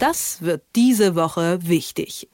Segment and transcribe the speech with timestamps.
[0.00, 2.26] Das wird diese Woche wichtig.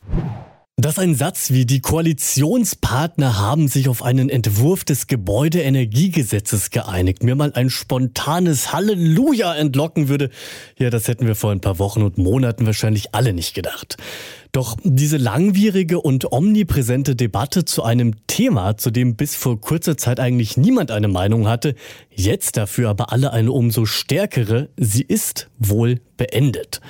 [0.76, 7.24] Das ist ein Satz wie die Koalitionspartner haben sich auf einen Entwurf des Gebäudeenergiegesetzes geeinigt.
[7.24, 10.30] Mir mal ein spontanes Halleluja entlocken würde.
[10.78, 13.96] Ja, das hätten wir vor ein paar Wochen und Monaten wahrscheinlich alle nicht gedacht.
[14.52, 20.20] Doch diese langwierige und omnipräsente Debatte zu einem Thema, zu dem bis vor kurzer Zeit
[20.20, 21.74] eigentlich niemand eine Meinung hatte,
[22.14, 26.80] jetzt dafür aber alle eine umso stärkere, sie ist wohl beendet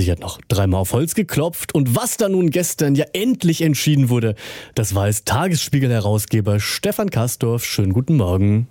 [0.00, 1.74] Sicherheit noch dreimal auf Holz geklopft.
[1.74, 4.34] Und was da nun gestern ja endlich entschieden wurde,
[4.74, 7.64] das weiß Tagesspiegel-Herausgeber Stefan Kastorf.
[7.64, 8.68] Schönen guten Morgen.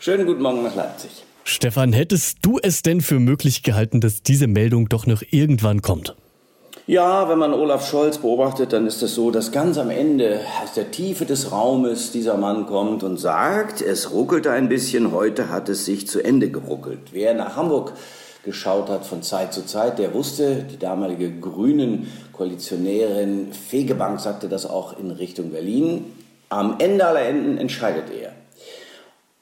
[0.00, 1.10] Schönen guten Morgen nach Leipzig.
[1.44, 6.14] Stefan, hättest du es denn für möglich gehalten, dass diese Meldung doch noch irgendwann kommt?
[6.86, 10.74] Ja, wenn man Olaf Scholz beobachtet, dann ist es so, dass ganz am Ende aus
[10.74, 15.68] der Tiefe des Raumes dieser Mann kommt und sagt, es ruckelt ein bisschen, heute hat
[15.68, 16.98] es sich zu Ende geruckelt.
[17.12, 17.92] Wer nach Hamburg
[18.44, 24.66] geschaut hat von Zeit zu Zeit, der wusste, die damalige grünen Koalitionärin Fegebank sagte das
[24.66, 26.04] auch in Richtung Berlin,
[26.48, 28.32] am Ende aller Enden entscheidet er.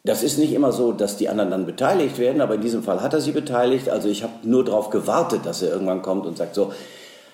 [0.04, 3.02] Das ist nicht immer so, dass die anderen dann beteiligt werden, aber in diesem Fall
[3.02, 3.90] hat er sie beteiligt.
[3.90, 6.72] Also ich habe nur darauf gewartet, dass er irgendwann kommt und sagt, so,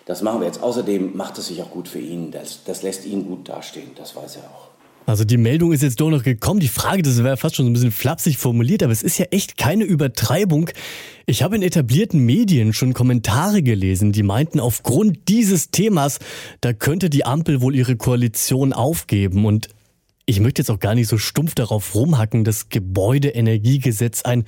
[0.04, 0.62] das machen wir jetzt.
[0.62, 2.32] Außerdem macht es sich auch gut für ihn.
[2.32, 3.90] Das, das lässt ihn gut dastehen.
[3.96, 4.75] Das weiß er auch.
[5.06, 6.58] Also die Meldung ist jetzt doch noch gekommen.
[6.58, 9.26] Die Frage, das wäre fast schon so ein bisschen flapsig formuliert, aber es ist ja
[9.30, 10.68] echt keine Übertreibung.
[11.26, 16.18] Ich habe in etablierten Medien schon Kommentare gelesen, die meinten, aufgrund dieses Themas,
[16.60, 19.46] da könnte die Ampel wohl ihre Koalition aufgeben.
[19.46, 19.68] Und
[20.26, 24.44] ich möchte jetzt auch gar nicht so stumpf darauf rumhacken, dass Gebäudeenergiegesetz ein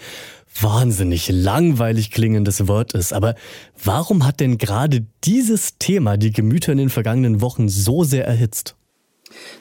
[0.61, 3.13] wahnsinnig langweilig klingendes Wort ist.
[3.13, 3.37] Aber
[3.85, 8.75] warum hat denn gerade dieses Thema die Gemüter in den vergangenen Wochen so sehr erhitzt?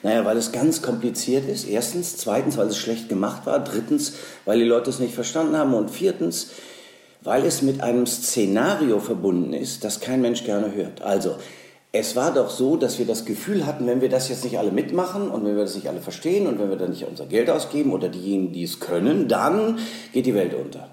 [0.02, 1.68] Naja, weil es ganz kompliziert ist.
[1.68, 2.16] Erstens.
[2.16, 3.58] Zweitens, weil es schlecht gemacht war.
[3.62, 4.14] Drittens,
[4.44, 5.74] weil die Leute es nicht verstanden haben.
[5.74, 6.50] Und viertens,
[7.22, 11.02] weil es mit einem Szenario verbunden ist, das kein Mensch gerne hört.
[11.02, 11.36] Also,
[11.90, 14.70] es war doch so, dass wir das Gefühl hatten, wenn wir das jetzt nicht alle
[14.70, 17.48] mitmachen und wenn wir das nicht alle verstehen und wenn wir dann nicht unser Geld
[17.48, 19.78] ausgeben oder diejenigen, die es können, dann
[20.12, 20.90] geht die Welt unter.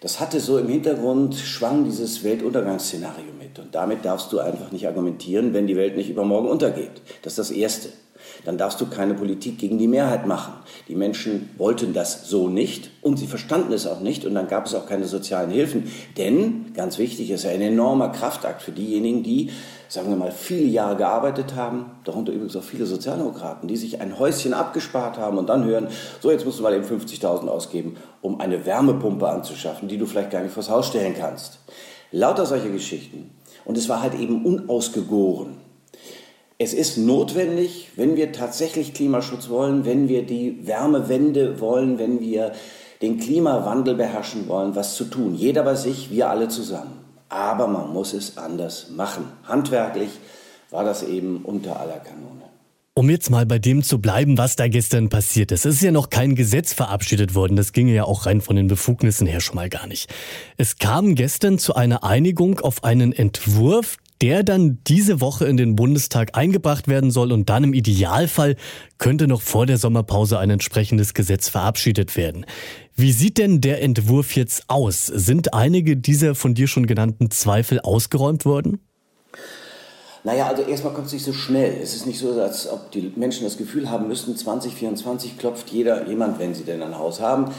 [0.00, 3.58] Das hatte so im Hintergrund, schwang dieses Weltuntergangsszenario mit.
[3.58, 7.02] Und damit darfst du einfach nicht argumentieren, wenn die Welt nicht übermorgen untergeht.
[7.22, 7.90] Das ist das Erste
[8.44, 10.54] dann darfst du keine Politik gegen die Mehrheit machen.
[10.88, 14.66] Die Menschen wollten das so nicht und sie verstanden es auch nicht und dann gab
[14.66, 15.90] es auch keine sozialen Hilfen.
[16.16, 19.50] Denn, ganz wichtig, ist ja ein enormer Kraftakt für diejenigen, die,
[19.88, 24.18] sagen wir mal, viele Jahre gearbeitet haben, darunter übrigens auch viele Sozialdemokraten, die sich ein
[24.18, 25.88] Häuschen abgespart haben und dann hören,
[26.20, 30.30] so jetzt musst du mal eben 50.000 ausgeben, um eine Wärmepumpe anzuschaffen, die du vielleicht
[30.30, 31.58] gar nicht vors Haus stellen kannst.
[32.10, 33.30] Lauter solche Geschichten.
[33.64, 35.61] Und es war halt eben unausgegoren.
[36.62, 42.52] Es ist notwendig, wenn wir tatsächlich Klimaschutz wollen, wenn wir die Wärmewende wollen, wenn wir
[43.02, 45.34] den Klimawandel beherrschen wollen, was zu tun.
[45.34, 47.00] Jeder bei sich, wir alle zusammen.
[47.28, 49.24] Aber man muss es anders machen.
[49.42, 50.10] Handwerklich
[50.70, 52.42] war das eben unter aller Kanone.
[52.94, 55.66] Um jetzt mal bei dem zu bleiben, was da gestern passiert ist.
[55.66, 57.56] Es ist ja noch kein Gesetz verabschiedet worden.
[57.56, 60.12] Das ginge ja auch rein von den Befugnissen her schon mal gar nicht.
[60.58, 65.74] Es kam gestern zu einer Einigung auf einen Entwurf, der dann diese Woche in den
[65.74, 68.54] Bundestag eingebracht werden soll und dann im Idealfall
[68.98, 72.46] könnte noch vor der Sommerpause ein entsprechendes Gesetz verabschiedet werden.
[72.94, 75.06] Wie sieht denn der Entwurf jetzt aus?
[75.06, 78.78] Sind einige dieser von dir schon genannten Zweifel ausgeräumt worden?
[80.22, 81.80] Naja, also erstmal kommt es nicht so schnell.
[81.82, 86.06] Es ist nicht so, als ob die Menschen das Gefühl haben müssten, 2024 klopft jeder,
[86.06, 87.52] jemand, wenn sie denn ein Haus haben,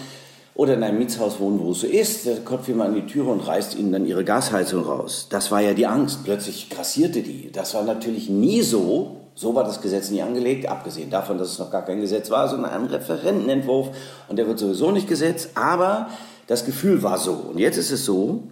[0.56, 2.28] oder in einem Mietshaus wohnen, wo es so ist.
[2.28, 5.28] Da kommt jemand an die Türe und reißt ihnen dann ihre Gasheizung raus.
[5.30, 6.24] Das war ja die Angst.
[6.24, 7.52] Plötzlich grassierte die.
[7.52, 9.18] Das war natürlich nie so.
[9.36, 12.48] So war das Gesetz nie angelegt, abgesehen davon, dass es noch gar kein Gesetz war,
[12.48, 13.90] sondern ein Referentenentwurf.
[14.30, 15.52] Und der wird sowieso nicht gesetzt.
[15.56, 16.10] Aber
[16.46, 17.32] das Gefühl war so.
[17.32, 18.44] Und jetzt ist es so,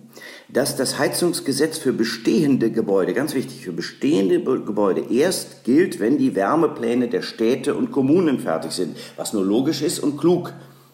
[0.49, 6.35] dass das Heizungsgesetz für bestehende Gebäude, ganz wichtig, für bestehende Gebäude erst gilt, wenn die
[6.35, 8.97] Wärmepläne der Städte und Kommunen fertig sind.
[9.17, 10.51] Was nur logisch ist und klug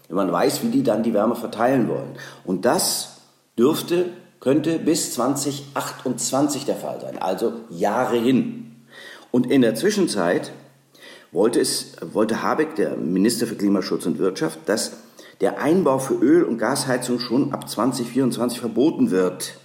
[0.07, 2.15] wenn man weiß, wie die dann die Wärme verteilen wollen.
[2.45, 3.21] Und das
[3.57, 4.05] dürfte,
[4.39, 8.85] könnte bis 2028 der Fall sein, also Jahre hin.
[9.31, 10.51] Und in der Zwischenzeit
[11.31, 14.93] wollte, es, wollte Habeck, der Minister für Klimaschutz und Wirtschaft, dass
[15.41, 19.55] der Einbau für Öl- und Gasheizung schon ab 2024 verboten wird.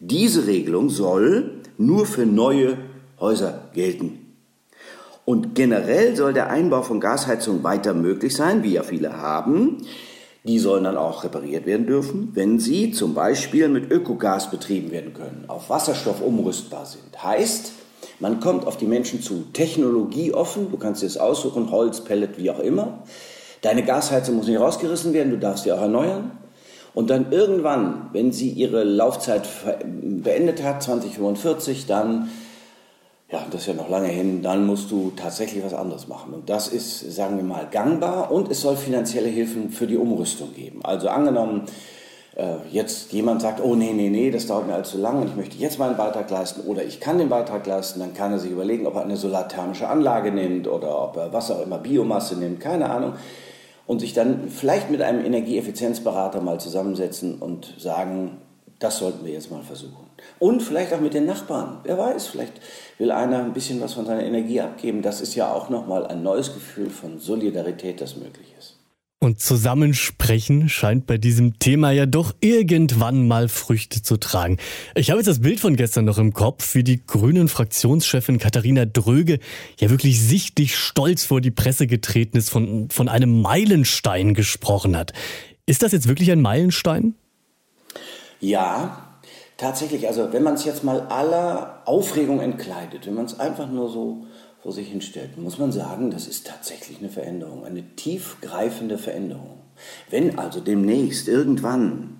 [0.00, 2.78] Diese Regelung soll nur für neue
[3.20, 4.25] Häuser gelten.
[5.26, 9.78] Und generell soll der Einbau von Gasheizungen weiter möglich sein, wie ja viele haben.
[10.44, 15.12] Die sollen dann auch repariert werden dürfen, wenn sie zum Beispiel mit Ökogas betrieben werden
[15.14, 17.20] können, auf Wasserstoff umrüstbar sind.
[17.20, 17.72] Heißt,
[18.20, 22.48] man kommt auf die Menschen zu, technologieoffen, du kannst dir das aussuchen, Holz, Pellet, wie
[22.52, 23.02] auch immer.
[23.62, 26.38] Deine Gasheizung muss nicht rausgerissen werden, du darfst sie auch erneuern.
[26.94, 29.48] Und dann irgendwann, wenn sie ihre Laufzeit
[29.90, 32.30] beendet hat, 2045, dann,
[33.30, 36.32] ja, das ist ja noch lange hin, dann musst du tatsächlich was anderes machen.
[36.32, 40.54] Und das ist, sagen wir mal, gangbar und es soll finanzielle Hilfen für die Umrüstung
[40.54, 40.80] geben.
[40.84, 41.62] Also angenommen,
[42.36, 45.36] äh, jetzt jemand sagt, oh nee, nee, nee, das dauert mir allzu lang und ich
[45.36, 48.52] möchte jetzt meinen Beitrag leisten oder ich kann den Beitrag leisten, dann kann er sich
[48.52, 52.60] überlegen, ob er eine solarthermische Anlage nimmt oder ob er was auch immer, Biomasse nimmt,
[52.60, 53.14] keine Ahnung.
[53.88, 58.38] Und sich dann vielleicht mit einem Energieeffizienzberater mal zusammensetzen und sagen,
[58.78, 60.05] das sollten wir jetzt mal versuchen.
[60.38, 61.80] Und vielleicht auch mit den Nachbarn.
[61.84, 62.60] Wer weiß, vielleicht
[62.98, 65.02] will einer ein bisschen was von seiner Energie abgeben.
[65.02, 68.76] Das ist ja auch nochmal ein neues Gefühl von Solidarität, das möglich ist.
[69.18, 74.58] Und Zusammensprechen scheint bei diesem Thema ja doch irgendwann mal Früchte zu tragen.
[74.94, 78.84] Ich habe jetzt das Bild von gestern noch im Kopf, wie die grünen Fraktionschefin Katharina
[78.84, 79.38] Dröge
[79.80, 85.14] ja wirklich sichtlich stolz vor die Presse getreten ist, von, von einem Meilenstein gesprochen hat.
[85.64, 87.14] Ist das jetzt wirklich ein Meilenstein?
[88.40, 89.05] Ja,
[89.56, 90.06] tatsächlich.
[90.08, 94.26] Also wenn man es jetzt mal aller Aufregung entkleidet, wenn man es einfach nur so
[94.62, 99.58] vor sich hinstellt, muss man sagen, das ist tatsächlich eine Veränderung, eine tiefgreifende Veränderung.
[100.10, 102.16] Wenn also demnächst irgendwann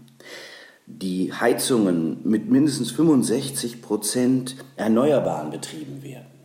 [0.86, 6.35] die Heizungen mit mindestens 65 Prozent Erneuerbaren betrieben werden,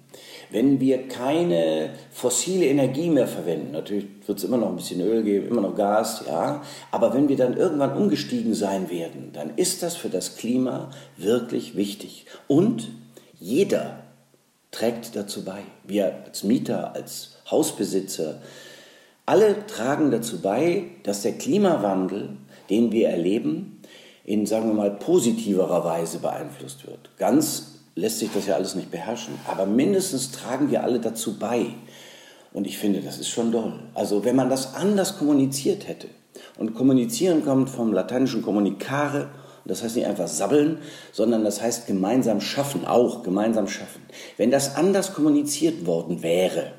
[0.52, 5.24] wenn wir keine fossile Energie mehr verwenden, natürlich wird es immer noch ein bisschen Öl
[5.24, 6.62] geben, immer noch Gas, ja,
[6.92, 11.76] aber wenn wir dann irgendwann umgestiegen sein werden, dann ist das für das Klima wirklich
[11.76, 12.26] wichtig.
[12.48, 12.90] Und
[13.40, 14.04] jeder
[14.72, 15.62] trägt dazu bei.
[15.86, 18.42] Wir als Mieter, als Hausbesitzer,
[19.26, 22.38] alle tragen dazu bei, dass der Klimawandel,
[22.70, 23.82] den wir erleben,
[24.26, 27.10] in, sagen wir mal, positiverer Weise beeinflusst wird.
[27.18, 31.68] Ganz lässt sich das ja alles nicht beherrschen, aber mindestens tragen wir alle dazu bei.
[32.54, 33.80] Und ich finde, das ist schon doll.
[33.94, 36.08] Also wenn man das anders kommuniziert hätte,
[36.58, 39.30] und kommunizieren kommt vom lateinischen communicare
[39.66, 40.80] das heißt nicht einfach sabbeln,
[41.12, 44.02] sondern das heißt gemeinsam schaffen, auch gemeinsam schaffen.
[44.38, 46.74] Wenn das anders kommuniziert worden wäre,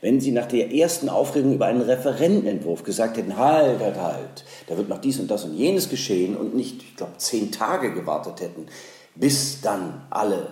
[0.00, 4.76] wenn Sie nach der ersten Aufregung über einen Referentenentwurf gesagt hätten, halt, halt, halt, da
[4.76, 8.40] wird noch dies und das und jenes geschehen und nicht, ich glaube, zehn Tage gewartet
[8.42, 8.66] hätten,
[9.14, 10.48] bis dann alle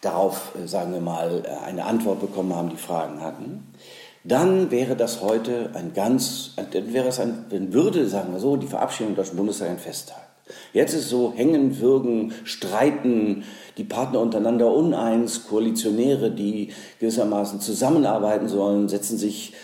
[0.00, 3.72] darauf, äh, sagen wir mal, äh, eine Antwort bekommen haben, die Fragen hatten,
[4.24, 8.56] dann wäre das heute ein ganz, dann wäre es ein, dann würde, sagen wir so,
[8.56, 10.30] die Verabschiedung des Deutschen Bundestags ein Festtag.
[10.72, 13.44] Jetzt ist so hängen, würgen, streiten
[13.76, 19.54] die Partner untereinander uneins, Koalitionäre, die gewissermaßen zusammenarbeiten sollen, setzen sich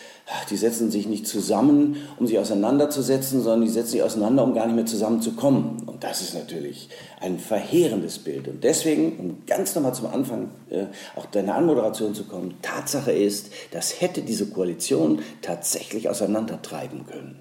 [0.50, 4.66] die setzen sich nicht zusammen, um sich auseinanderzusetzen, sondern die setzen sich auseinander, um gar
[4.66, 5.82] nicht mehr zusammenzukommen.
[5.86, 6.88] Und das ist natürlich
[7.20, 8.48] ein verheerendes Bild.
[8.48, 13.50] Und deswegen, um ganz nochmal zum Anfang äh, auch deiner Anmoderation zu kommen, Tatsache ist,
[13.70, 17.40] das hätte diese Koalition tatsächlich auseinandertreiben können.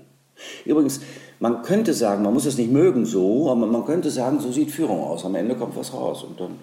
[0.63, 0.99] Übrigens,
[1.39, 4.69] man könnte sagen, man muss es nicht mögen so, aber man könnte sagen, so sieht
[4.69, 5.25] Führung aus.
[5.25, 6.23] Am Ende kommt was raus.
[6.23, 6.59] Und dann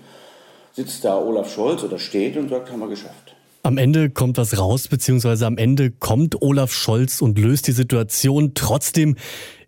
[0.72, 3.34] sitzt da Olaf Scholz oder steht und sagt, haben wir geschafft.
[3.64, 8.54] Am Ende kommt was raus, beziehungsweise am Ende kommt Olaf Scholz und löst die Situation.
[8.54, 9.14] Trotzdem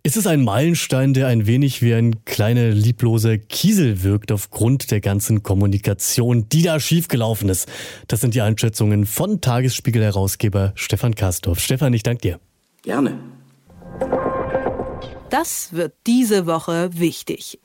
[0.03, 4.99] ist es ein Meilenstein, der ein wenig wie ein kleiner liebloser Kiesel wirkt aufgrund der
[4.99, 7.69] ganzen Kommunikation, die da schiefgelaufen ist.
[8.09, 11.61] Das sind die Einschätzungen von Tagesspiegel-Herausgeber Stefan Kastorf.
[11.61, 12.39] Stefan, ich danke dir.
[12.81, 13.17] Gerne.
[15.29, 17.59] Das wird diese Woche wichtig.